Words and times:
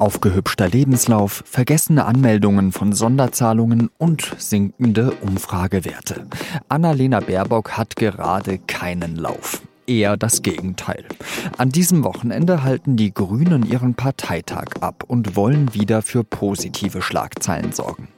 Aufgehübschter 0.00 0.68
Lebenslauf, 0.68 1.42
vergessene 1.46 2.06
Anmeldungen 2.06 2.72
von 2.72 2.92
Sonderzahlungen 2.92 3.90
und 3.98 4.34
sinkende 4.38 5.12
Umfragewerte. 5.20 6.26
Annalena 6.68 7.20
Baerbock 7.20 7.72
hat 7.72 7.96
gerade 7.96 8.58
keinen 8.58 9.16
Lauf 9.16 9.60
eher 9.90 10.16
das 10.16 10.42
Gegenteil. 10.42 11.04
An 11.58 11.70
diesem 11.70 12.04
Wochenende 12.04 12.62
halten 12.62 12.96
die 12.96 13.12
Grünen 13.12 13.68
ihren 13.68 13.94
Parteitag 13.94 14.66
ab 14.80 15.04
und 15.06 15.34
wollen 15.34 15.74
wieder 15.74 16.00
für 16.02 16.22
positive 16.22 17.02
Schlagzeilen 17.02 17.72
sorgen. 17.72 18.08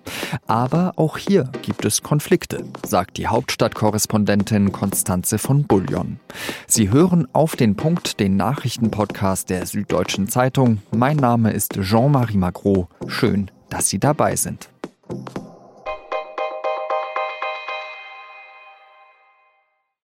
Aber 0.47 0.93
auch 0.97 1.17
hier 1.17 1.51
gibt 1.63 1.85
es 1.85 2.03
Konflikte, 2.03 2.65
sagt 2.87 3.17
die 3.17 3.27
Hauptstadtkorrespondentin 3.27 4.73
Konstanze 4.73 5.39
von 5.39 5.65
Bullion. 5.65 6.21
Sie 6.67 6.91
hören 6.91 7.27
auf 7.33 7.57
den 7.57 7.75
Punkt 7.75 8.21
den 8.21 8.37
Nachrichtenpodcast 8.37 9.49
der 9.49 9.65
Süddeutschen 9.67 10.29
Zeitung. 10.29 10.83
Mein 10.95 11.17
Name 11.17 11.53
ist 11.53 11.81
Jean-Marie 11.81 12.37
Magro. 12.37 12.89
Schön, 13.07 13.51
dass 13.71 13.89
Sie 13.89 13.99
dabei 13.99 14.37
sind. 14.37 14.69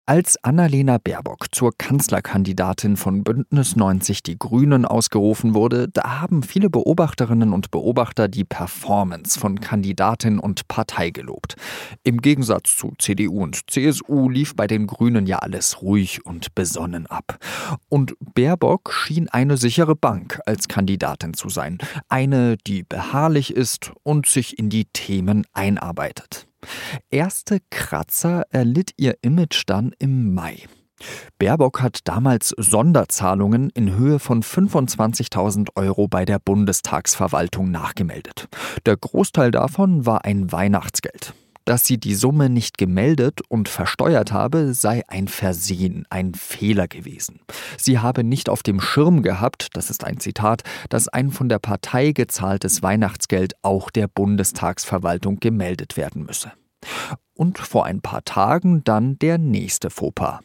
Als 0.10 0.42
Annalena 0.42 1.00
Baerbock 1.00 1.54
zur 1.54 1.78
Kanzlerkandidatin 1.78 2.96
von 2.96 3.26
Bündnis 3.26 3.76
90 3.76 4.24
Die 4.24 4.40
Grünen 4.40 4.86
ausgerufen 4.86 5.54
wurde, 5.54 5.90
da 5.90 6.22
haben 6.22 6.44
viele 6.44 6.70
Beobachterinnen 6.70 7.52
und 7.52 7.72
Beobachter 7.72 8.30
die 8.30 8.46
Performance 8.46 9.38
von 9.38 9.60
Kandidatin 9.60 10.40
und 10.40 10.70
Partei 10.70 11.10
gelobt. 11.10 11.58
Im 12.04 12.22
Gegensatz 12.22 12.78
zu 12.78 12.94
CDU 12.98 13.44
und 13.44 13.70
CSU 13.70 14.30
lief 14.30 14.56
bei 14.56 14.66
den 14.66 14.88
Grünen 14.88 15.28
ja 15.28 15.40
alles 15.40 15.82
ruhig 15.82 16.26
und 16.26 16.56
besonnen 16.56 17.08
ab. 17.08 17.38
Und 17.90 18.16
Baerbock 18.34 18.94
schien 18.94 19.28
eine 19.28 19.58
sichere 19.58 19.98
Bank 19.98 20.40
als 20.46 20.70
Kandidatin 20.70 21.34
zu 21.34 21.50
sein, 21.50 21.80
eine, 22.08 22.56
die 22.56 22.84
beharrlich 22.84 23.54
ist 23.54 23.92
und 24.04 24.26
sich 24.26 24.58
in 24.58 24.70
die 24.70 24.86
Themen 24.86 25.46
einarbeitet. 25.52 26.47
Erste 27.10 27.60
Kratzer 27.70 28.44
erlitt 28.50 28.92
ihr 28.98 29.18
Image 29.22 29.64
dann 29.66 29.94
im 30.00 30.34
Mai. 30.34 30.64
Baerbock 31.38 31.82
hat 31.82 32.00
damals 32.08 32.56
Sonderzahlungen 32.58 33.70
in 33.70 33.96
Höhe 33.96 34.20
von 34.20 34.42
25.000 34.42 35.70
Euro 35.76 36.08
bei 36.08 36.26
der 36.26 36.40
Bundestagsverwaltung 36.40 37.70
nachgemeldet. 37.70 38.48
Der 38.86 38.98
Großteil 38.98 39.52
davon 39.52 40.06
war 40.06 40.26
ein 40.26 40.52
Weihnachtsgeld. 40.52 41.34
Dass 41.68 41.86
sie 41.86 41.98
die 41.98 42.16
Summe 42.16 42.50
nicht 42.50 42.78
gemeldet 42.78 43.42
und 43.50 43.68
versteuert 43.68 44.32
habe, 44.32 44.74
sei 44.74 45.04
ein 45.10 45.28
Versehen, 45.28 46.06
ein 46.10 46.34
Fehler 46.34 46.88
gewesen. 46.88 47.42
Sie 47.78 48.00
habe 48.00 48.24
nicht 48.24 48.48
auf 48.48 48.64
dem 48.64 48.80
Schirm 48.80 49.22
gehabt, 49.22 49.68
das 49.74 49.90
ist 49.90 50.06
ein 50.06 50.22
Zitat, 50.22 50.64
dass 50.88 51.10
ein 51.10 51.30
von 51.30 51.50
der 51.50 51.60
Partei 51.60 52.14
gezahltes 52.14 52.84
Weihnachtsgeld 52.84 53.52
auch 53.64 53.90
der 53.90 54.08
Bundestagsverwaltung 54.08 55.42
gemeldet 55.42 55.98
werden 55.98 56.24
müsse. 56.26 56.54
Und 57.34 57.58
vor 57.58 57.86
ein 57.86 58.00
paar 58.00 58.24
Tagen 58.24 58.86
dann 58.86 59.20
der 59.20 59.38
nächste 59.38 59.90
Fauxpas. 59.90 60.40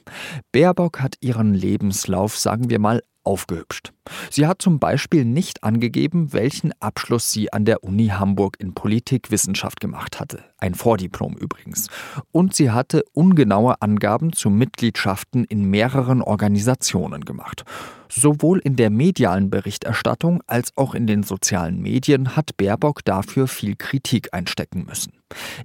Baerbock 0.50 0.98
hat 0.98 1.14
ihren 1.20 1.54
Lebenslauf, 1.54 2.36
sagen 2.36 2.68
wir 2.68 2.80
mal, 2.80 3.00
aufgehübscht. 3.22 3.92
Sie 4.30 4.46
hat 4.46 4.60
zum 4.60 4.78
Beispiel 4.78 5.24
nicht 5.24 5.62
angegeben, 5.62 6.32
welchen 6.32 6.72
Abschluss 6.80 7.30
sie 7.30 7.52
an 7.52 7.64
der 7.64 7.84
Uni 7.84 8.08
Hamburg 8.08 8.56
in 8.58 8.74
Politikwissenschaft 8.74 9.80
gemacht 9.80 10.18
hatte. 10.18 10.44
Ein 10.58 10.74
Vordiplom 10.74 11.36
übrigens. 11.36 11.88
Und 12.32 12.54
sie 12.54 12.70
hatte 12.70 13.04
ungenaue 13.12 13.80
Angaben 13.80 14.32
zu 14.32 14.50
Mitgliedschaften 14.50 15.44
in 15.44 15.64
mehreren 15.64 16.22
Organisationen 16.22 17.24
gemacht. 17.24 17.64
Sowohl 18.08 18.58
in 18.58 18.76
der 18.76 18.90
medialen 18.90 19.48
Berichterstattung 19.48 20.42
als 20.46 20.70
auch 20.76 20.94
in 20.94 21.06
den 21.06 21.22
sozialen 21.22 21.80
Medien 21.80 22.36
hat 22.36 22.56
Baerbock 22.58 23.04
dafür 23.04 23.48
viel 23.48 23.74
Kritik 23.74 24.34
einstecken 24.34 24.84
müssen. 24.86 25.14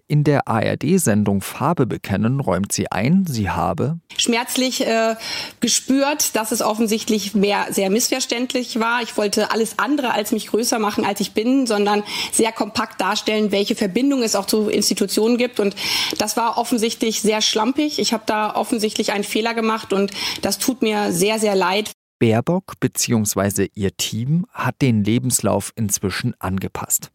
In 0.07 0.23
der 0.23 0.47
ARD-Sendung 0.47 1.41
Farbe 1.41 1.85
bekennen 1.85 2.39
räumt 2.39 2.71
sie 2.71 2.89
ein, 2.89 3.25
sie 3.27 3.49
habe 3.49 3.99
schmerzlich 4.15 4.85
äh, 4.85 5.15
gespürt, 5.59 6.35
dass 6.35 6.51
es 6.51 6.61
offensichtlich 6.61 7.35
mehr, 7.35 7.67
sehr 7.69 7.89
missverständlich 8.27 8.79
war. 8.79 9.01
Ich 9.01 9.15
wollte 9.17 9.51
alles 9.51 9.79
andere 9.79 10.11
als 10.11 10.31
mich 10.31 10.47
größer 10.47 10.79
machen, 10.79 11.05
als 11.05 11.19
ich 11.19 11.31
bin, 11.31 11.65
sondern 11.65 12.03
sehr 12.31 12.51
kompakt 12.51 12.99
darstellen, 12.99 13.51
welche 13.51 13.75
Verbindung 13.75 14.21
es 14.21 14.35
auch 14.35 14.45
zu 14.45 14.69
Institutionen 14.69 15.37
gibt. 15.37 15.59
Und 15.59 15.75
das 16.17 16.37
war 16.37 16.57
offensichtlich 16.57 17.21
sehr 17.21 17.41
schlampig. 17.41 17.99
Ich 17.99 18.13
habe 18.13 18.23
da 18.25 18.55
offensichtlich 18.55 19.11
einen 19.11 19.23
Fehler 19.23 19.53
gemacht 19.53 19.93
und 19.93 20.11
das 20.41 20.57
tut 20.59 20.81
mir 20.81 21.11
sehr, 21.11 21.39
sehr 21.39 21.55
leid. 21.55 21.91
Baerbock 22.19 22.79
bzw. 22.79 23.67
ihr 23.73 23.95
Team 23.95 24.45
hat 24.51 24.81
den 24.81 25.03
Lebenslauf 25.03 25.71
inzwischen 25.75 26.33
angepasst. 26.39 27.11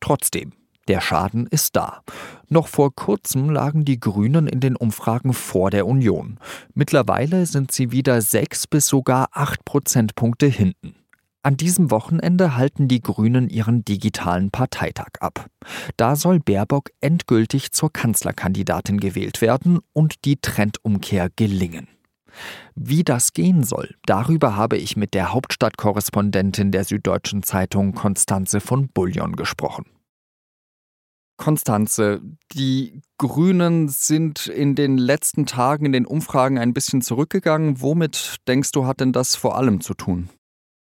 Trotzdem, 0.00 0.52
der 0.88 1.00
Schaden 1.00 1.46
ist 1.46 1.76
da. 1.76 2.02
Noch 2.48 2.68
vor 2.68 2.94
kurzem 2.94 3.50
lagen 3.50 3.84
die 3.84 3.98
Grünen 3.98 4.46
in 4.46 4.60
den 4.60 4.76
Umfragen 4.76 5.32
vor 5.32 5.70
der 5.70 5.86
Union. 5.86 6.38
Mittlerweile 6.74 7.46
sind 7.46 7.72
sie 7.72 7.92
wieder 7.92 8.20
sechs 8.20 8.66
bis 8.66 8.86
sogar 8.86 9.28
acht 9.32 9.64
Prozentpunkte 9.64 10.46
hinten. 10.46 10.94
An 11.42 11.58
diesem 11.58 11.90
Wochenende 11.90 12.56
halten 12.56 12.88
die 12.88 13.02
Grünen 13.02 13.50
ihren 13.50 13.84
digitalen 13.84 14.50
Parteitag 14.50 15.20
ab. 15.20 15.50
Da 15.98 16.16
soll 16.16 16.40
Baerbock 16.40 16.90
endgültig 17.02 17.72
zur 17.72 17.92
Kanzlerkandidatin 17.92 18.98
gewählt 18.98 19.42
werden 19.42 19.80
und 19.92 20.24
die 20.24 20.36
Trendumkehr 20.36 21.28
gelingen. 21.36 21.88
Wie 22.74 23.04
das 23.04 23.34
gehen 23.34 23.62
soll, 23.62 23.94
darüber 24.06 24.56
habe 24.56 24.78
ich 24.78 24.96
mit 24.96 25.12
der 25.12 25.32
Hauptstadtkorrespondentin 25.32 26.72
der 26.72 26.84
Süddeutschen 26.84 27.42
Zeitung 27.42 27.92
Konstanze 27.92 28.60
von 28.60 28.88
Bullion 28.88 29.36
gesprochen. 29.36 29.84
Konstanze, 31.36 32.20
die 32.52 33.00
Grünen 33.18 33.88
sind 33.88 34.46
in 34.46 34.74
den 34.74 34.98
letzten 34.98 35.46
Tagen 35.46 35.86
in 35.86 35.92
den 35.92 36.06
Umfragen 36.06 36.58
ein 36.58 36.74
bisschen 36.74 37.02
zurückgegangen. 37.02 37.80
Womit 37.80 38.36
denkst 38.46 38.72
du, 38.72 38.86
hat 38.86 39.00
denn 39.00 39.12
das 39.12 39.36
vor 39.36 39.56
allem 39.56 39.80
zu 39.80 39.94
tun? 39.94 40.30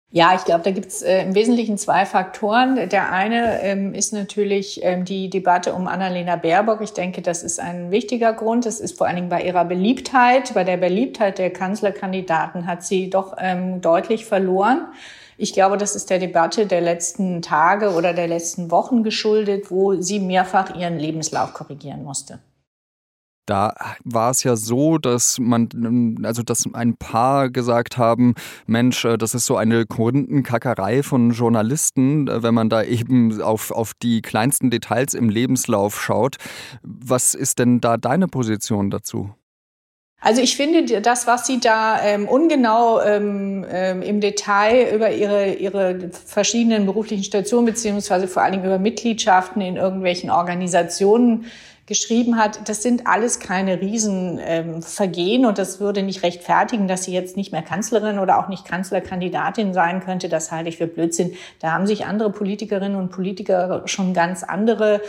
Ja, 0.10 0.34
ich 0.36 0.46
glaube, 0.46 0.64
da 0.64 0.72
gibt 0.72 0.88
es 0.88 1.02
äh, 1.02 1.24
im 1.24 1.36
Wesentlichen 1.36 1.78
zwei 1.78 2.06
Faktoren. 2.06 2.88
Der 2.90 3.12
eine 3.12 3.62
ähm, 3.62 3.94
ist 3.94 4.14
natürlich 4.14 4.80
ähm, 4.82 5.04
die 5.04 5.30
Debatte 5.30 5.74
um 5.74 5.88
Annalena 5.88 6.38
Baerbock. 6.38 6.80
Ich 6.80 6.94
denke, 6.94 7.22
das 7.22 7.44
ist 7.44 7.60
ein 7.60 7.92
wichtiger 7.92 8.32
Grund. 8.32 8.66
Das 8.66 8.80
ist 8.80 8.98
vor 8.98 9.06
allen 9.06 9.18
Dingen 9.18 9.30
bei 9.30 9.42
ihrer 9.42 9.66
Beliebtheit. 9.66 10.54
Bei 10.54 10.64
der 10.64 10.78
Beliebtheit 10.78 11.40
der 11.40 11.50
Kanzlerkandidaten 11.50 12.68
hat 12.68 12.86
sie 12.86 13.10
doch 13.10 13.36
ähm, 13.38 13.82
deutlich 13.82 14.26
verloren. 14.26 14.88
Ich 15.38 15.54
glaube, 15.54 15.78
das 15.78 15.96
ist 15.96 16.10
der 16.10 16.20
Debatte 16.20 16.66
der 16.66 16.82
letzten 16.82 17.42
Tage 17.42 17.92
oder 17.92 18.14
der 18.14 18.28
letzten 18.28 18.72
Wochen 18.72 19.04
geschuldet, 19.04 19.70
wo 19.70 20.02
sie 20.02 20.20
mehrfach 20.20 20.76
ihren 20.76 20.98
Lebenslauf 20.98 21.54
korrigieren 21.54 22.04
musste. 22.04 22.40
Da 23.48 23.74
war 24.04 24.32
es 24.32 24.44
ja 24.44 24.58
so, 24.58 24.98
dass 24.98 25.40
man, 25.40 26.20
also 26.24 26.44
dass 26.44 26.66
ein 26.74 26.98
paar 26.98 27.50
gesagt 27.50 27.98
haben, 27.98 28.36
Mensch, 28.66 29.06
äh, 29.06 29.18
das 29.18 29.34
ist 29.34 29.46
so 29.46 29.56
eine 29.56 29.86
Kundenkackerei 29.86 31.02
von 31.02 31.32
Journalisten, 31.32 32.28
äh, 32.28 32.44
wenn 32.44 32.54
man 32.54 32.70
da 32.70 32.84
eben 32.84 33.42
auf, 33.42 33.72
auf 33.72 33.94
die 33.94 34.22
kleinsten 34.22 34.70
Details 34.70 35.14
im 35.14 35.30
Lebenslauf 35.30 36.02
schaut. 36.02 36.36
Was 36.84 37.36
ist 37.36 37.60
denn 37.60 37.80
da 37.80 37.96
deine 37.96 38.28
Position 38.28 38.90
dazu? 38.90 39.34
Also 40.20 40.42
ich 40.42 40.58
finde, 40.58 41.02
das, 41.02 41.28
was 41.28 41.46
Sie 41.46 41.60
da 41.60 42.02
ähm, 42.02 42.28
ungenau 42.28 43.00
ähm, 43.02 43.66
ähm, 43.70 44.02
im 44.02 44.20
Detail 44.20 44.96
über 44.96 45.12
Ihre, 45.12 45.54
Ihre 45.54 46.10
verschiedenen 46.12 46.88
beruflichen 46.88 47.24
Stationen 47.24 47.68
beziehungsweise 47.68 48.28
vor 48.28 48.42
allen 48.42 48.54
Dingen 48.54 48.66
über 48.66 48.80
Mitgliedschaften 48.80 49.62
in 49.62 49.78
irgendwelchen 49.78 50.32
Organisationen 50.32 51.46
geschrieben 51.88 52.38
hat, 52.38 52.68
das 52.68 52.84
sind 52.84 53.08
alles 53.08 53.40
keine 53.40 53.80
Riesenvergehen 53.80 55.42
ähm, 55.42 55.48
und 55.48 55.58
das 55.58 55.80
würde 55.80 56.04
nicht 56.04 56.22
rechtfertigen, 56.22 56.90
dass 56.90 57.06
sie 57.06 57.14
jetzt 57.14 57.38
nicht 57.38 57.54
mehr 57.54 57.62
Kanzlerin 57.62 58.20
oder 58.20 58.38
auch 58.40 58.50
nicht 58.50 58.66
Kanzlerkandidatin 58.66 59.74
sein 59.74 60.02
könnte. 60.02 60.28
Das 60.28 60.52
halte 60.52 60.70
ich 60.70 60.78
für 60.78 60.86
Blödsinn. 60.86 61.34
Da 61.60 61.72
haben 61.72 61.88
sich 61.88 62.06
andere 62.06 62.30
Politikerinnen 62.30 62.98
und 62.98 63.10
Politiker 63.10 63.84
schon 63.86 64.14
ganz 64.14 64.44
andere 64.44 65.02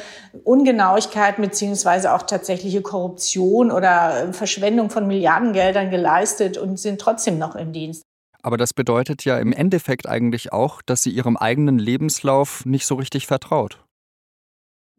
Ungenauigkeiten 0.44 1.43
beziehungsweise 1.43 2.14
auch 2.14 2.23
tatsächliche 2.23 2.81
Korruption 2.81 3.73
oder 3.73 4.32
Verschwendung 4.32 4.88
von 4.88 5.08
Milliardengeldern 5.08 5.91
geleistet 5.91 6.58
und 6.58 6.79
sind 6.79 7.00
trotzdem 7.00 7.38
noch 7.38 7.56
im 7.56 7.73
Dienst. 7.73 8.05
Aber 8.41 8.56
das 8.56 8.73
bedeutet 8.73 9.25
ja 9.25 9.37
im 9.38 9.52
Endeffekt 9.52 10.08
eigentlich 10.08 10.52
auch, 10.52 10.81
dass 10.81 11.02
sie 11.02 11.11
ihrem 11.11 11.37
eigenen 11.37 11.81
Lebenslauf 11.81 12.64
nicht 12.64 12.87
so 12.87 12.94
richtig 12.94 13.26
vertraut. 13.26 13.81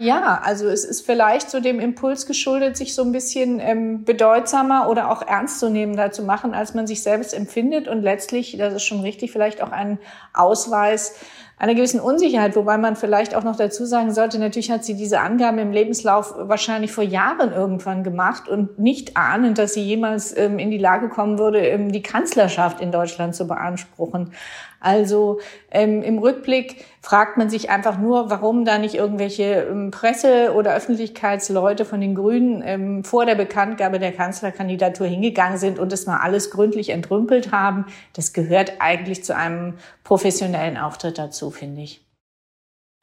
Ja, 0.02 0.40
also 0.46 0.70
es 0.70 0.86
ist 0.86 1.06
vielleicht 1.06 1.50
so 1.50 1.60
dem 1.60 1.82
Impuls 1.82 2.26
geschuldet, 2.26 2.78
sich 2.78 2.96
so 2.96 3.04
ein 3.04 3.12
bisschen 3.12 3.60
ähm, 3.60 4.06
bedeutsamer 4.06 4.88
oder 4.90 5.12
auch 5.12 5.22
ernstzunehmender 5.22 6.12
zu 6.12 6.24
machen, 6.24 6.54
als 6.54 6.74
man 6.74 6.88
sich 6.88 7.04
selbst 7.04 7.34
empfindet. 7.34 7.90
Und 7.90 8.02
letztlich, 8.02 8.56
das 8.58 8.74
ist 8.74 8.84
schon 8.84 9.02
richtig, 9.02 9.34
vielleicht 9.34 9.62
auch 9.62 9.74
ein 9.74 10.00
Ausweis 10.34 11.16
einer 11.60 11.76
gewissen 11.76 12.00
Unsicherheit, 12.00 12.56
wobei 12.56 12.78
man 12.78 12.96
vielleicht 12.96 13.36
auch 13.36 13.44
noch 13.44 13.58
dazu 13.58 13.86
sagen 13.86 14.14
sollte, 14.14 14.40
natürlich 14.40 14.72
hat 14.72 14.86
sie 14.86 14.96
diese 14.96 15.20
Angaben 15.20 15.60
im 15.60 15.74
Lebenslauf 15.74 16.34
wahrscheinlich 16.38 16.94
vor 16.94 17.04
Jahren 17.04 17.52
irgendwann 17.52 18.06
gemacht 18.06 18.48
und 18.48 18.80
nicht 18.80 19.18
ahnend, 19.18 19.58
dass 19.58 19.74
sie 19.74 19.84
jemals 19.84 20.36
ähm, 20.38 20.58
in 20.58 20.72
die 20.72 20.78
Lage 20.78 21.10
kommen 21.10 21.38
würde, 21.38 21.60
ähm, 21.60 21.92
die 21.92 22.02
Kanzlerschaft 22.02 22.80
in 22.80 22.94
Deutschland 22.94 23.36
zu 23.36 23.46
beanspruchen. 23.46 24.32
Also 24.80 25.40
ähm, 25.72 26.02
im 26.02 26.20
Rückblick 26.20 26.86
fragt 27.02 27.38
man 27.38 27.50
sich 27.50 27.70
einfach 27.70 27.98
nur, 27.98 28.30
warum 28.30 28.64
da 28.64 28.78
nicht 28.78 28.96
irgendwelche 28.96 29.68
ähm, 29.70 29.92
Presse- 29.92 30.54
oder 30.54 30.74
Öffentlichkeitsleute 30.74 31.84
von 31.84 32.00
den 32.00 32.16
Grünen 32.16 32.62
ähm, 32.66 33.04
vor 33.04 33.26
der 33.26 33.36
Bekanntgabe 33.36 34.00
der 34.00 34.14
Kanzlerkandidatur 34.14 35.08
hingegangen 35.08 35.58
sind 35.58 35.80
und 35.80 35.92
das 35.92 36.06
mal 36.06 36.18
alles 36.18 36.50
gründlich 36.50 36.90
entrümpelt 36.90 37.52
haben. 37.52 37.86
Das 38.14 38.32
gehört 38.32 38.74
eigentlich 38.80 39.24
zu 39.24 39.36
einem 39.36 39.74
professionellen 40.04 40.78
Auftritt 40.78 41.18
dazu, 41.18 41.49
finde 41.50 41.82
ich. 41.82 42.06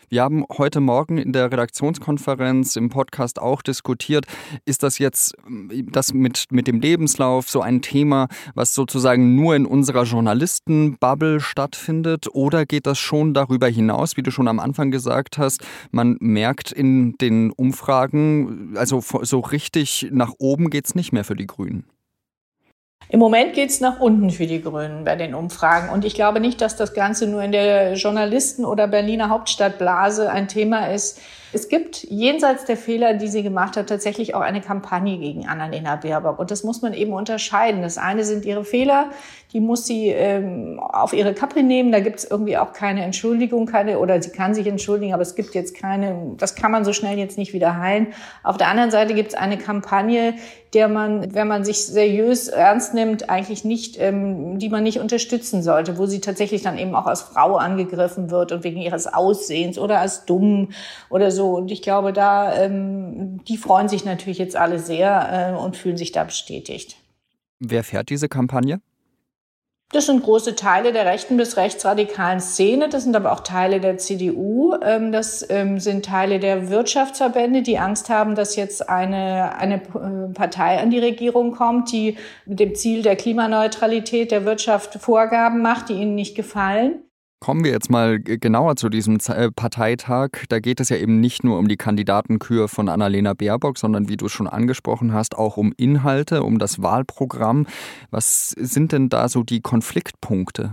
Wir 0.09 0.23
haben 0.23 0.45
heute 0.57 0.79
Morgen 0.79 1.19
in 1.19 1.33
der 1.33 1.51
Redaktionskonferenz 1.51 2.77
im 2.77 2.91
Podcast 2.91 3.41
auch 3.41 3.61
diskutiert, 3.61 4.27
ist 4.65 4.85
das 4.85 4.99
jetzt 4.99 5.35
das 5.91 6.15
mit, 6.15 6.45
mit 6.51 6.69
dem 6.69 6.81
Lebenslauf 6.81 7.51
so 7.51 7.61
ein 7.61 7.83
Thema, 7.83 8.29
was 8.55 8.73
sozusagen 8.73 9.35
nur 9.35 9.57
in 9.57 9.67
unserer 9.67 10.05
Journalistenbubble 10.05 11.41
stattfindet 11.41 12.29
oder 12.33 12.67
geht 12.67 12.87
das 12.87 13.01
schon 13.01 13.35
darüber 13.35 13.67
hinaus, 13.67 14.17
wie 14.17 14.23
du 14.23 14.31
schon 14.31 14.47
am 14.47 14.61
Anfang 14.61 14.93
gesagt 14.93 15.39
hast, 15.39 15.65
man 15.91 16.19
merkt 16.21 16.71
in 16.71 17.17
den 17.19 17.51
Umfragen, 17.51 18.77
also 18.77 19.01
so 19.01 19.41
richtig 19.41 20.09
nach 20.13 20.35
oben 20.39 20.71
geht 20.71 20.87
es 20.87 20.95
nicht 20.95 21.13
mehr 21.13 21.25
für 21.25 21.37
die 21.37 21.49
Grünen. 21.49 21.85
Im 23.08 23.20
Moment 23.20 23.55
geht's 23.55 23.81
nach 23.81 24.00
unten 24.00 24.31
für 24.31 24.47
die 24.47 24.61
Grünen 24.61 25.05
bei 25.05 25.14
den 25.14 25.35
Umfragen. 25.35 25.91
Und 25.91 26.05
ich 26.05 26.14
glaube 26.14 26.41
nicht, 26.41 26.61
dass 26.61 26.76
das 26.76 26.93
Ganze 26.93 27.29
nur 27.29 27.43
in 27.43 27.53
der 27.53 27.94
Journalisten- 27.94 28.64
oder 28.64 28.88
Berliner 28.88 29.29
Hauptstadtblase 29.29 30.31
ein 30.31 30.49
Thema 30.49 30.87
ist. 30.87 31.20
Es 31.56 31.70
gibt 31.70 32.03
jenseits 32.03 32.67
der 32.67 32.76
Fehler, 32.76 33.14
die 33.14 33.29
sie 33.29 33.43
gemacht 33.43 33.79
hat, 33.79 33.88
tatsächlich 33.88 34.35
auch 34.35 34.43
eine 34.43 34.61
Kampagne 34.61 35.17
gegen 35.17 35.49
Annalena 35.49 35.97
Baerbock. 35.97 36.38
Und 36.38 36.50
das 36.50 36.64
muss 36.64 36.82
man 36.82 36.93
eben 36.93 37.14
unterscheiden. 37.14 37.81
Das 37.81 37.97
eine 37.97 38.25
sind 38.25 38.44
ihre 38.44 38.62
Fehler, 38.62 39.08
die 39.55 39.61
muss 39.61 39.87
sie 39.87 40.08
ähm, 40.08 40.79
auf 40.79 41.14
ihre 41.14 41.32
Kappe 41.32 41.62
nehmen. 41.62 41.93
Da 41.93 42.00
gibt 42.00 42.19
es 42.19 42.31
irgendwie 42.31 42.58
auch 42.58 42.75
keine 42.75 43.03
Entschuldigung, 43.05 43.64
keine, 43.64 44.00
oder 44.00 44.20
sie 44.20 44.29
kann 44.29 44.53
sich 44.53 44.67
entschuldigen, 44.67 45.14
aber 45.14 45.23
es 45.23 45.35
gibt 45.35 45.55
jetzt 45.55 45.75
keine, 45.75 46.35
das 46.37 46.56
kann 46.56 46.70
man 46.70 46.85
so 46.85 46.93
schnell 46.93 47.17
jetzt 47.19 47.38
nicht 47.38 47.55
wieder 47.55 47.79
heilen. 47.79 48.09
Auf 48.43 48.59
der 48.59 48.69
anderen 48.69 48.91
Seite 48.91 49.14
gibt 49.14 49.31
es 49.31 49.35
eine 49.35 49.56
Kampagne, 49.56 50.35
der 50.75 50.88
man, 50.88 51.35
wenn 51.35 51.49
man 51.49 51.64
sich 51.64 51.87
seriös 51.87 52.49
ernst 52.49 52.93
nimmt, 52.93 53.31
eigentlich 53.31 53.64
nicht, 53.64 53.99
ähm, 53.99 54.59
die 54.59 54.69
man 54.69 54.82
nicht 54.82 55.00
unterstützen 55.00 55.62
sollte, 55.62 55.97
wo 55.97 56.05
sie 56.05 56.20
tatsächlich 56.20 56.61
dann 56.61 56.76
eben 56.76 56.94
auch 56.94 57.06
als 57.06 57.23
Frau 57.23 57.56
angegriffen 57.56 58.31
wird 58.31 58.52
und 58.52 58.62
wegen 58.62 58.82
ihres 58.82 59.06
Aussehens 59.06 59.79
oder 59.79 60.00
als 60.00 60.26
dumm 60.26 60.69
oder 61.09 61.31
so. 61.31 61.46
Und 61.55 61.71
ich 61.71 61.83
glaube, 61.83 62.13
da, 62.13 62.55
ähm, 62.63 63.45
die 63.45 63.57
freuen 63.57 63.89
sich 63.89 64.05
natürlich 64.05 64.39
jetzt 64.39 64.57
alle 64.57 64.79
sehr 64.79 65.55
äh, 65.55 65.59
und 65.59 65.77
fühlen 65.77 65.97
sich 65.97 66.13
da 66.13 66.25
bestätigt. 66.25 66.97
Wer 67.59 67.85
fährt 67.85 68.11
diese 68.11 68.29
Kampagne? 68.29 68.81
Das 69.93 70.07
sind 70.07 70.25
große 70.25 70.57
Teile 70.57 70.93
der 70.93 71.07
rechten 71.07 71.37
bis 71.37 71.57
rechtsradikalen 71.57 72.41
Szene. 72.41 72.89
Das 72.89 73.05
sind 73.05 73.15
aber 73.15 73.31
auch 73.31 73.41
Teile 73.41 73.81
der 73.81 73.99
CDU. 73.99 74.75
Ähm, 74.83 75.13
das 75.13 75.49
ähm, 75.49 75.79
sind 75.79 76.05
Teile 76.05 76.41
der 76.41 76.71
Wirtschaftsverbände, 76.71 77.63
die 77.63 77.79
Angst 77.79 78.11
haben, 78.11 78.35
dass 78.35 78.57
jetzt 78.57 78.89
eine, 78.89 79.57
eine 79.57 79.77
äh, 79.77 80.35
Partei 80.35 80.81
an 80.81 80.91
die 80.91 80.99
Regierung 80.99 81.53
kommt, 81.53 81.93
die 81.93 82.17
mit 82.47 82.59
dem 82.59 82.75
Ziel 82.75 83.03
der 83.03 83.15
Klimaneutralität 83.15 84.33
der 84.33 84.45
Wirtschaft 84.45 84.95
Vorgaben 84.95 85.63
macht, 85.63 85.89
die 85.89 85.95
ihnen 85.95 86.17
nicht 86.17 86.35
gefallen. 86.35 87.06
Kommen 87.38 87.65
wir 87.65 87.71
jetzt 87.71 87.91
mal 87.91 88.19
genauer 88.19 88.77
zu 88.77 88.88
diesem 88.88 89.19
äh, 89.29 89.50
Parteitag. 89.50 90.31
Da 90.49 90.59
geht 90.59 90.81
es 90.81 90.88
ja 90.88 90.97
eben 90.97 91.21
nicht 91.21 91.44
nur 91.44 91.59
um 91.59 91.69
die 91.69 91.77
Kandidatenkür 91.77 92.67
von 92.67 92.88
Annalena 92.88 93.35
Baerbock, 93.35 93.77
sondern 93.77 94.09
wie 94.09 94.17
du 94.17 94.27
es 94.27 94.33
schon 94.33 94.49
angesprochen 94.49 95.12
hast, 95.12 95.37
auch 95.37 95.59
um 95.59 95.75
Inhalte, 95.77 96.43
um 96.43 96.59
das 96.59 96.83
Wahlprogramm. 96.83 97.67
Was 98.11 98.50
sind 98.50 98.93
denn 98.93 99.11
da 99.11 99.29
so 99.29 99.43
die 99.43 99.61
Konfliktpunkte? 99.61 100.73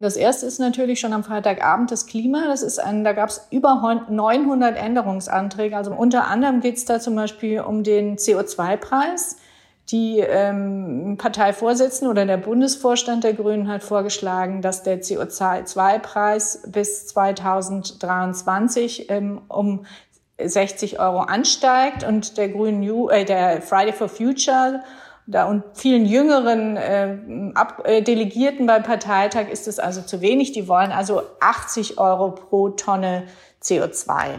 Das 0.00 0.16
erste 0.16 0.46
ist 0.46 0.58
natürlich 0.58 1.00
schon 1.00 1.12
am 1.12 1.24
Freitagabend 1.24 1.90
das 1.90 2.06
Klima. 2.06 2.46
Das 2.46 2.62
ist 2.62 2.78
ein, 2.78 3.02
da 3.04 3.12
gab 3.12 3.30
es 3.30 3.46
über 3.50 4.04
900 4.08 4.76
Änderungsanträge. 4.76 5.76
Also 5.76 5.92
unter 5.92 6.26
anderem 6.26 6.60
geht 6.60 6.76
es 6.76 6.84
da 6.84 7.00
zum 7.00 7.14
Beispiel 7.14 7.60
um 7.60 7.84
den 7.84 8.16
CO2-Preis. 8.16 9.38
Die 9.90 10.18
ähm, 10.18 11.16
Parteivorsitzende 11.18 12.10
oder 12.10 12.26
der 12.26 12.36
Bundesvorstand 12.36 13.24
der 13.24 13.32
Grünen 13.32 13.68
hat 13.68 13.82
vorgeschlagen, 13.82 14.60
dass 14.60 14.82
der 14.82 15.00
CO2-Preis 15.00 16.64
bis 16.66 17.06
2023 17.06 19.10
ähm, 19.10 19.40
um 19.48 19.86
60 20.42 21.00
Euro 21.00 21.20
ansteigt 21.20 22.04
und 22.04 22.36
der 22.36 22.50
Grünen, 22.50 22.82
äh, 23.08 23.24
der 23.24 23.62
Friday 23.62 23.92
for 23.92 24.08
Future 24.08 24.82
da 25.26 25.44
und 25.44 25.62
vielen 25.74 26.06
jüngeren 26.06 26.76
äh, 26.76 27.52
Ab 27.54 27.82
äh, 27.84 28.02
Delegierten 28.02 28.66
beim 28.66 28.82
Parteitag 28.82 29.48
ist 29.50 29.68
es 29.68 29.78
also 29.78 30.00
zu 30.00 30.22
wenig. 30.22 30.52
Die 30.52 30.68
wollen 30.68 30.90
also 30.90 31.22
80 31.40 31.98
Euro 31.98 32.30
pro 32.30 32.70
Tonne 32.70 33.24
CO2. 33.62 34.38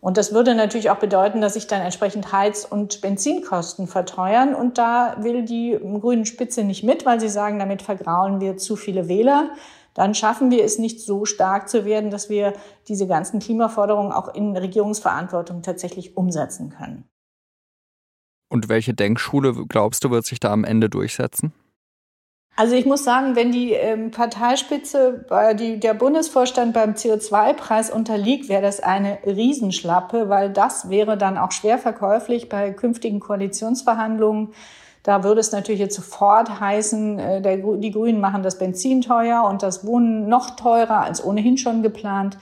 Und 0.00 0.16
das 0.16 0.32
würde 0.32 0.54
natürlich 0.54 0.88
auch 0.88 0.98
bedeuten, 0.98 1.42
dass 1.42 1.54
sich 1.54 1.66
dann 1.66 1.82
entsprechend 1.82 2.32
Heiz- 2.32 2.64
und 2.64 3.02
Benzinkosten 3.02 3.86
verteuern. 3.86 4.54
Und 4.54 4.78
da 4.78 5.16
will 5.20 5.44
die 5.44 5.78
grünen 6.00 6.24
Spitze 6.24 6.64
nicht 6.64 6.82
mit, 6.82 7.04
weil 7.04 7.20
sie 7.20 7.28
sagen, 7.28 7.58
damit 7.58 7.82
vergraulen 7.82 8.40
wir 8.40 8.56
zu 8.56 8.76
viele 8.76 9.08
Wähler. 9.08 9.50
Dann 9.92 10.14
schaffen 10.14 10.50
wir 10.50 10.64
es 10.64 10.78
nicht 10.78 11.00
so 11.00 11.26
stark 11.26 11.68
zu 11.68 11.84
werden, 11.84 12.10
dass 12.10 12.30
wir 12.30 12.54
diese 12.88 13.06
ganzen 13.06 13.40
Klimaforderungen 13.40 14.12
auch 14.12 14.34
in 14.34 14.56
Regierungsverantwortung 14.56 15.62
tatsächlich 15.62 16.16
umsetzen 16.16 16.70
können. 16.70 17.04
Und 18.48 18.68
welche 18.68 18.94
Denkschule, 18.94 19.54
glaubst 19.68 20.02
du, 20.02 20.10
wird 20.10 20.24
sich 20.24 20.40
da 20.40 20.50
am 20.52 20.64
Ende 20.64 20.88
durchsetzen? 20.88 21.52
Also 22.60 22.74
ich 22.74 22.84
muss 22.84 23.04
sagen, 23.04 23.36
wenn 23.36 23.52
die 23.52 23.72
ähm, 23.72 24.10
Parteispitze, 24.10 25.24
bei 25.30 25.54
die, 25.54 25.80
der 25.80 25.94
Bundesvorstand 25.94 26.74
beim 26.74 26.92
CO2-Preis 26.92 27.88
unterliegt, 27.88 28.50
wäre 28.50 28.60
das 28.60 28.80
eine 28.80 29.16
Riesenschlappe, 29.24 30.28
weil 30.28 30.50
das 30.50 30.90
wäre 30.90 31.16
dann 31.16 31.38
auch 31.38 31.52
schwer 31.52 31.78
verkäuflich 31.78 32.50
bei 32.50 32.70
künftigen 32.72 33.18
Koalitionsverhandlungen. 33.18 34.52
Da 35.02 35.24
würde 35.24 35.40
es 35.40 35.52
natürlich 35.52 35.80
jetzt 35.80 35.96
sofort 35.96 36.60
heißen, 36.60 37.18
äh, 37.18 37.40
der, 37.40 37.56
die 37.56 37.92
Grünen 37.92 38.20
machen 38.20 38.42
das 38.42 38.58
Benzin 38.58 39.00
teuer 39.00 39.44
und 39.44 39.62
das 39.62 39.86
Wohnen 39.86 40.28
noch 40.28 40.50
teurer 40.50 41.00
als 41.00 41.24
ohnehin 41.24 41.56
schon 41.56 41.82
geplant. 41.82 42.36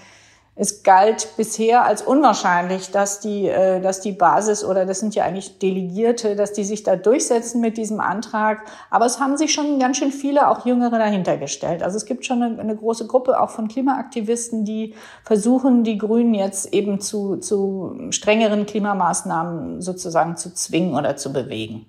Es 0.61 0.83
galt 0.83 1.37
bisher 1.37 1.85
als 1.85 2.03
unwahrscheinlich, 2.03 2.91
dass 2.91 3.21
die, 3.21 3.47
äh, 3.47 3.81
dass 3.81 4.01
die 4.01 4.11
Basis 4.11 4.65
oder 4.65 4.87
das 4.87 4.99
sind 4.99 5.15
ja 5.15 5.25
eigentlich 5.25 5.61
Delegierte, 5.61 6.35
dass 6.35 6.53
die 6.53 6.65
sich 6.65 6.83
da 6.83 6.97
durchsetzen 6.97 7.61
mit 7.61 7.77
diesem 7.77 8.01
Antrag. 8.01 8.67
Aber 8.91 9.07
es 9.07 9.21
haben 9.21 9.37
sich 9.37 9.55
schon 9.55 9.79
ganz 9.79 9.99
schön 9.99 10.11
viele, 10.11 10.49
auch 10.49 10.67
Jüngere, 10.67 10.99
dahinter 10.99 11.37
gestellt. 11.37 11.85
Also 11.85 11.97
es 11.97 12.07
gibt 12.07 12.27
schon 12.27 12.43
eine, 12.43 12.61
eine 12.61 12.75
große 12.75 13.07
Gruppe 13.07 13.41
auch 13.41 13.51
von 13.51 13.69
Klimaaktivisten, 13.69 14.65
die 14.65 14.97
versuchen, 15.23 15.85
die 15.85 15.97
Grünen 15.97 16.35
jetzt 16.35 16.73
eben 16.75 17.01
zu, 17.01 17.37
zu 17.37 17.97
strengeren 18.11 18.67
Klimamaßnahmen 18.67 19.81
sozusagen 19.81 20.37
zu 20.37 20.53
zwingen 20.53 20.95
oder 20.95 21.17
zu 21.17 21.33
bewegen. 21.33 21.87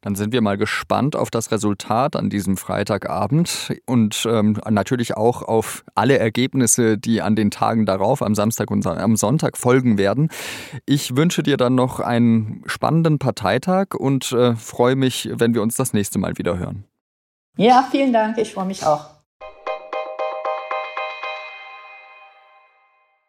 Dann 0.00 0.14
sind 0.14 0.32
wir 0.32 0.40
mal 0.40 0.56
gespannt 0.56 1.16
auf 1.16 1.30
das 1.30 1.50
Resultat 1.50 2.14
an 2.14 2.30
diesem 2.30 2.56
Freitagabend 2.56 3.72
und 3.84 4.26
ähm, 4.30 4.56
natürlich 4.70 5.16
auch 5.16 5.42
auf 5.42 5.84
alle 5.94 6.18
Ergebnisse, 6.18 6.98
die 6.98 7.20
an 7.20 7.34
den 7.34 7.50
Tagen 7.50 7.84
darauf, 7.84 8.22
am 8.22 8.34
Samstag 8.34 8.70
und 8.70 8.86
am 8.86 9.16
Sonntag 9.16 9.56
folgen 9.56 9.98
werden. 9.98 10.28
Ich 10.86 11.16
wünsche 11.16 11.42
dir 11.42 11.56
dann 11.56 11.74
noch 11.74 12.00
einen 12.00 12.62
spannenden 12.66 13.18
Parteitag 13.18 13.94
und 13.94 14.32
äh, 14.32 14.54
freue 14.54 14.94
mich, 14.94 15.30
wenn 15.32 15.54
wir 15.54 15.62
uns 15.62 15.76
das 15.76 15.92
nächste 15.92 16.18
Mal 16.18 16.38
wieder 16.38 16.58
hören. 16.58 16.84
Ja, 17.56 17.88
vielen 17.90 18.12
Dank. 18.12 18.38
Ich 18.38 18.54
freue 18.54 18.66
mich 18.66 18.86
auch. 18.86 19.17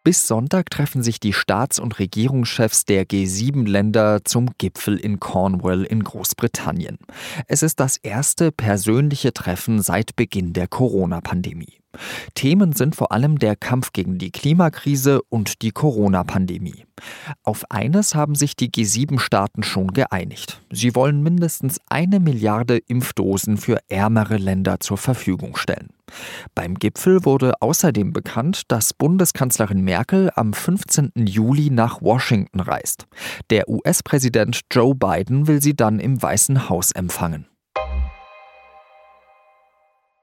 Bis 0.02 0.28
Sonntag 0.28 0.70
treffen 0.70 1.04
sich 1.04 1.20
die 1.20 1.34
Staats- 1.34 1.78
und 1.78 2.00
Regierungschefs 2.00 2.86
der 2.86 3.06
G7-Länder 3.06 4.22
zum 4.24 4.52
Gipfel 4.58 4.98
in 4.98 5.20
Cornwall 5.20 5.84
in 5.84 6.04
Großbritannien. 6.04 6.98
Es 7.48 7.64
ist 7.64 7.82
das 7.82 7.98
erste 7.98 8.54
persönliche 8.54 9.34
Treffen 9.34 9.82
seit 9.82 10.16
Beginn 10.16 10.54
der 10.54 10.70
Corona-Pandemie. 10.70 11.80
Themen 12.34 12.74
sind 12.74 12.96
vor 12.96 13.12
allem 13.12 13.40
der 13.40 13.58
Kampf 13.58 13.92
gegen 13.92 14.18
die 14.18 14.32
Klimakrise 14.32 15.22
und 15.24 15.62
die 15.64 15.72
Corona-Pandemie. 15.72 16.86
Auf 17.44 17.70
eines 17.70 18.16
haben 18.16 18.36
sich 18.36 18.56
die 18.56 18.70
G7-Staaten 18.70 19.64
schon 19.64 19.92
geeinigt. 19.92 20.62
Sie 20.72 20.96
wollen 20.96 21.22
mindestens 21.24 21.80
eine 21.90 22.20
Milliarde 22.20 22.78
Impfdosen 22.78 23.58
für 23.58 23.80
ärmere 23.90 24.38
Länder 24.38 24.80
zur 24.80 24.98
Verfügung 24.98 25.58
stellen. 25.58 25.90
Beim 26.56 26.76
Gipfel 26.76 27.26
wurde 27.26 27.54
außerdem 27.62 28.14
bekannt, 28.14 28.64
dass 28.70 28.94
Bundeskanzlerin 28.94 29.82
Merkel 29.82 30.30
am 30.36 30.54
15. 30.54 31.12
Juli 31.16 31.70
nach 31.70 32.02
Washington 32.02 32.62
reist. 32.62 33.06
Der 33.50 33.68
US-Präsident 33.68 34.62
Joe 34.72 34.96
Biden 34.96 35.48
will 35.48 35.62
sie 35.62 35.76
dann 35.76 36.00
im 36.00 36.22
Weißen 36.22 36.70
Haus 36.70 36.92
empfangen. 36.92 37.49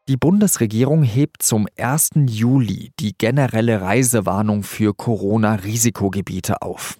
Die 0.08 0.16
Bundesregierung 0.16 1.02
hebt 1.02 1.42
zum 1.42 1.66
1. 1.76 2.10
Juli 2.28 2.92
die 3.00 3.18
generelle 3.18 3.80
Reisewarnung 3.80 4.62
für 4.62 4.94
Corona-Risikogebiete 4.94 6.62
auf. 6.62 6.96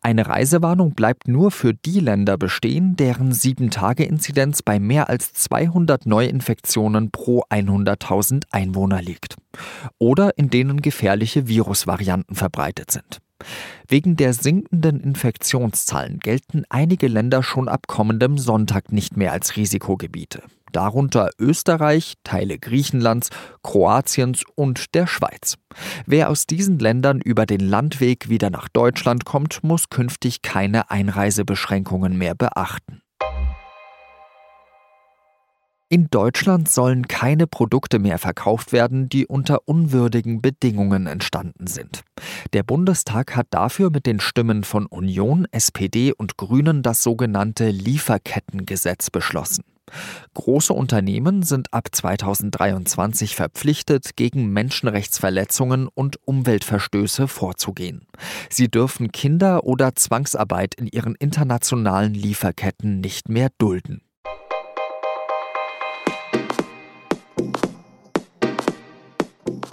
Eine 0.00 0.26
Reisewarnung 0.26 0.94
bleibt 0.94 1.28
nur 1.28 1.50
für 1.50 1.74
die 1.74 2.00
Länder 2.00 2.38
bestehen, 2.38 2.96
deren 2.96 3.34
7-Tage-Inzidenz 3.34 4.62
bei 4.62 4.78
mehr 4.78 5.10
als 5.10 5.34
200 5.34 6.06
Neuinfektionen 6.06 7.10
pro 7.10 7.42
100.000 7.50 8.44
Einwohner 8.52 9.02
liegt. 9.02 9.36
Oder 9.98 10.38
in 10.38 10.48
denen 10.48 10.80
gefährliche 10.80 11.48
Virusvarianten 11.48 12.36
verbreitet 12.36 12.90
sind. 12.90 13.18
Wegen 13.86 14.16
der 14.16 14.32
sinkenden 14.32 15.00
Infektionszahlen 15.00 16.20
gelten 16.20 16.64
einige 16.70 17.08
Länder 17.08 17.42
schon 17.42 17.68
ab 17.68 17.86
kommendem 17.86 18.38
Sonntag 18.38 18.92
nicht 18.92 19.18
mehr 19.18 19.32
als 19.32 19.56
Risikogebiete 19.56 20.42
darunter 20.76 21.30
Österreich, 21.38 22.14
Teile 22.22 22.58
Griechenlands, 22.58 23.30
Kroatiens 23.62 24.44
und 24.54 24.94
der 24.94 25.06
Schweiz. 25.06 25.56
Wer 26.04 26.28
aus 26.28 26.46
diesen 26.46 26.78
Ländern 26.78 27.20
über 27.20 27.46
den 27.46 27.60
Landweg 27.60 28.28
wieder 28.28 28.50
nach 28.50 28.68
Deutschland 28.68 29.24
kommt, 29.24 29.64
muss 29.64 29.88
künftig 29.88 30.42
keine 30.42 30.90
Einreisebeschränkungen 30.90 32.18
mehr 32.18 32.34
beachten. 32.34 33.00
In 35.88 36.08
Deutschland 36.10 36.68
sollen 36.68 37.06
keine 37.06 37.46
Produkte 37.46 37.98
mehr 37.98 38.18
verkauft 38.18 38.72
werden, 38.72 39.08
die 39.08 39.26
unter 39.26 39.68
unwürdigen 39.68 40.42
Bedingungen 40.42 41.06
entstanden 41.06 41.68
sind. 41.68 42.02
Der 42.52 42.64
Bundestag 42.64 43.34
hat 43.34 43.46
dafür 43.50 43.90
mit 43.90 44.04
den 44.04 44.20
Stimmen 44.20 44.64
von 44.64 44.86
Union, 44.86 45.46
SPD 45.52 46.12
und 46.12 46.36
Grünen 46.36 46.82
das 46.82 47.02
sogenannte 47.02 47.70
Lieferkettengesetz 47.70 49.10
beschlossen. 49.10 49.62
Große 50.34 50.72
Unternehmen 50.72 51.42
sind 51.42 51.72
ab 51.72 51.88
2023 51.92 53.36
verpflichtet, 53.36 54.16
gegen 54.16 54.48
Menschenrechtsverletzungen 54.48 55.88
und 55.88 56.18
Umweltverstöße 56.26 57.28
vorzugehen. 57.28 58.06
Sie 58.50 58.70
dürfen 58.70 59.12
Kinder 59.12 59.64
oder 59.64 59.94
Zwangsarbeit 59.94 60.74
in 60.74 60.86
ihren 60.86 61.14
internationalen 61.14 62.14
Lieferketten 62.14 63.00
nicht 63.00 63.28
mehr 63.28 63.50
dulden. 63.58 64.02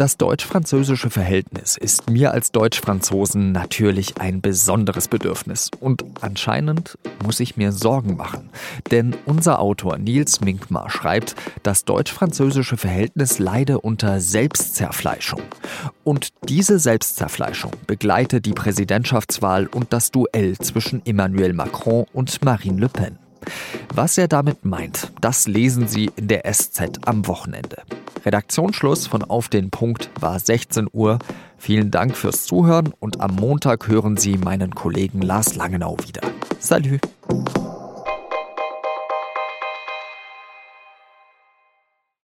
Das 0.03 0.17
deutsch-französische 0.17 1.09
Verhältnis 1.09 1.77
ist 1.77 2.09
mir 2.09 2.33
als 2.33 2.51
Deutsch-Franzosen 2.51 3.53
natürlich 3.53 4.17
ein 4.19 4.41
besonderes 4.41 5.07
Bedürfnis. 5.07 5.71
Und 5.79 6.03
anscheinend 6.19 6.97
muss 7.23 7.39
ich 7.39 7.55
mir 7.55 7.71
Sorgen 7.71 8.17
machen. 8.17 8.49
Denn 8.91 9.15
unser 9.25 9.61
Autor 9.61 9.97
Nils 9.97 10.41
Minkmar 10.41 10.89
schreibt, 10.89 11.35
das 11.63 11.85
deutsch-französische 11.85 12.75
Verhältnis 12.75 13.39
leide 13.39 13.79
unter 13.79 14.19
Selbstzerfleischung. 14.19 15.41
Und 16.03 16.33
diese 16.49 16.79
Selbstzerfleischung 16.79 17.71
begleite 17.87 18.41
die 18.41 18.51
Präsidentschaftswahl 18.51 19.67
und 19.67 19.93
das 19.93 20.11
Duell 20.11 20.57
zwischen 20.57 21.01
Emmanuel 21.05 21.53
Macron 21.53 22.07
und 22.11 22.43
Marine 22.43 22.81
Le 22.81 22.89
Pen. 22.89 23.22
Was 23.93 24.17
er 24.17 24.27
damit 24.27 24.65
meint, 24.65 25.11
das 25.21 25.47
lesen 25.47 25.87
Sie 25.87 26.09
in 26.15 26.27
der 26.27 26.51
SZ 26.51 26.99
am 27.05 27.27
Wochenende. 27.27 27.77
Redaktionsschluss 28.25 29.07
von 29.07 29.23
Auf 29.23 29.49
den 29.49 29.69
Punkt 29.69 30.09
war 30.19 30.39
16 30.39 30.87
Uhr. 30.91 31.19
Vielen 31.57 31.91
Dank 31.91 32.15
fürs 32.15 32.45
Zuhören 32.45 32.93
und 32.99 33.21
am 33.21 33.35
Montag 33.35 33.87
hören 33.87 34.17
Sie 34.17 34.37
meinen 34.37 34.75
Kollegen 34.75 35.21
Lars 35.21 35.55
Langenau 35.55 35.97
wieder. 36.05 36.21
Salü! 36.59 36.99